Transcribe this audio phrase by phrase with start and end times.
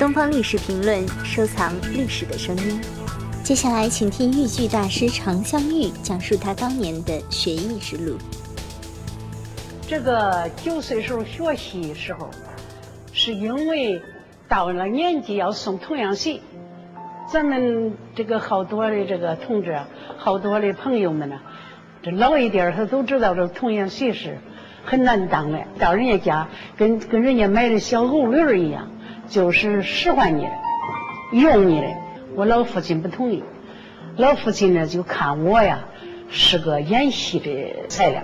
[0.00, 2.80] 东方历史评论，收藏历史的声音。
[3.44, 8.16] 接下来，请听豫剧大师常香玉讲述他当年的学艺之路。
[9.86, 12.30] 这个九岁时候学戏时候，
[13.12, 14.00] 是因为
[14.48, 16.40] 到了年纪要送童养媳。
[17.30, 19.78] 咱们这个好多的这个同志，
[20.16, 21.38] 好多的朋友们呢，
[22.02, 24.38] 这老一点他都知道这童养媳是
[24.82, 25.58] 很难当的。
[25.78, 28.88] 到人家家跟跟人家买的小藕驴一样，
[29.30, 30.50] 就是使唤你的，
[31.32, 31.86] 用你的。
[32.34, 33.42] 我老父亲不同意，
[34.16, 35.84] 老父亲呢就看我呀
[36.28, 38.22] 是个演戏的材料。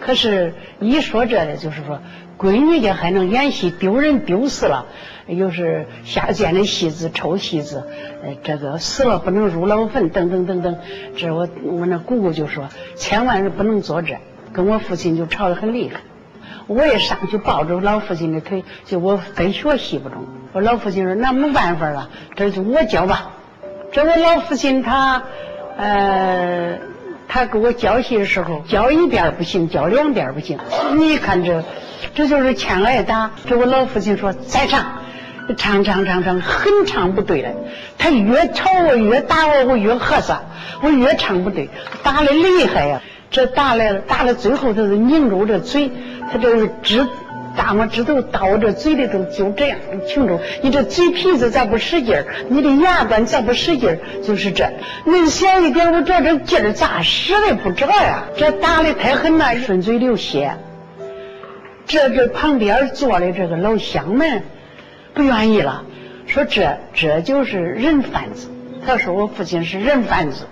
[0.00, 2.00] 可是，一说这的，就是说，
[2.38, 4.86] 闺女家还能演戏，丢人丢死了，
[5.26, 7.86] 又是下贱的戏子、臭戏子，
[8.22, 10.78] 呃，这个死了不能入老坟，等等等等。
[11.16, 14.18] 这我我那姑姑就说，千万是不能做这，
[14.52, 16.00] 跟我父亲就吵得很厉害。
[16.66, 20.26] 我也上去抱着老父亲的腿，就我非学戏不中。
[20.52, 23.30] 我老父亲说，那没办法了，这就我教吧。
[23.92, 25.22] 这我老父亲他，
[25.76, 26.78] 呃。
[27.26, 30.58] 他给我教戏的时候，教一遍不行，教两遍不行。
[30.96, 31.64] 你看这，
[32.14, 33.30] 这就是欠挨打。
[33.48, 34.84] 这我老父亲说再唱，
[35.56, 37.50] 唱唱唱唱，很唱不对了。
[37.98, 40.42] 他越吵我越打我，我越喝撒，
[40.82, 41.70] 我越唱不对，
[42.04, 43.00] 打的厉害呀。
[43.34, 45.90] 这打来了，打到最后他是拧住这嘴，
[46.30, 47.04] 他这是直。
[47.56, 52.26] 大拇指头到我这嘴里头就这样停住，你这嘴皮子咋不使劲儿？
[52.48, 53.98] 你的牙关咋不使劲儿？
[54.22, 54.72] 就是这，
[55.04, 58.24] 恁小一点，我这这劲儿咋使的不着呀？
[58.36, 60.56] 这打的太狠了，顺嘴流血。
[61.86, 64.42] 这这旁边坐的这个老乡们
[65.12, 65.84] 不愿意了，
[66.26, 68.48] 说这这就是人贩子。
[68.84, 70.46] 他说我父亲是人贩子。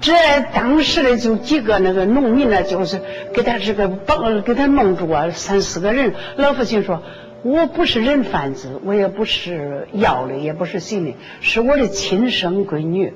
[0.00, 0.12] 这
[0.54, 3.00] 当时的就几个那个农民呢，就是
[3.32, 6.14] 给他这个绑，给他弄住啊，三四个人。
[6.36, 7.02] 老父亲说
[7.42, 13.14] ：“我不是人贩子，我也不是要的，也不是谁的，是我的亲生闺女。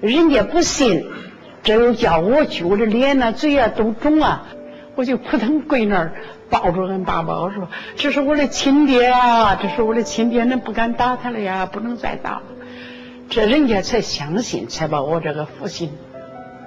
[0.00, 1.06] 人家不信，
[1.62, 4.46] 这又叫我去，我这脸呐、嘴啊都肿啊，
[4.94, 6.12] 我就扑腾跪那儿
[6.48, 12.42] 抱住俺爸爸，我说：这是我的亲爹啊，这是我的亲爹，恁不敢打他了呀，不能再打了。”
[13.28, 15.90] 这人家才相信，才把我这个父亲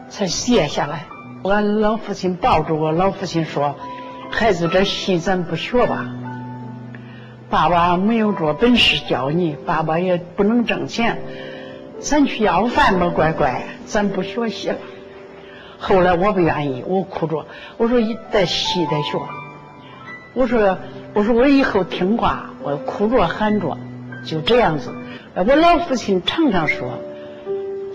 [0.09, 1.05] 才卸下来。
[1.43, 3.75] 俺老父亲抱着我，老父亲说
[4.29, 6.05] ：“孩子，这戏咱不学吧。
[7.49, 11.17] 爸爸没有这本事教你，爸爸也不能挣钱，
[11.99, 14.77] 咱去要饭吧，乖乖，咱不学戏了。”
[15.79, 17.45] 后来我不愿意，我哭着，
[17.77, 19.17] 我说：“一得戏得学。”
[20.35, 20.77] 我说
[21.15, 23.77] ：“我说我以后听话，我哭着喊着，
[24.25, 24.91] 就这样子。”
[25.35, 26.99] 我老父亲常常说：“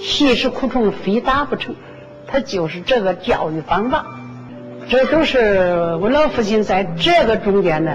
[0.00, 1.74] 戏是苦虫，非打不成。”
[2.26, 4.06] 他就是这个教育方法。
[4.88, 5.38] 这都是
[6.00, 7.92] 我老父亲在这个中间呢。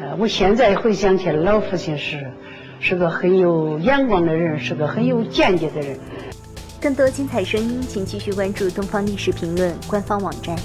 [0.00, 2.30] 呃，我现在回想起来，老父亲是
[2.80, 5.98] 是个很有眼光的人，是个很有见解的人。
[6.80, 10.56] 更多精彩声音，请继续关注《东方历史评论》官方网站。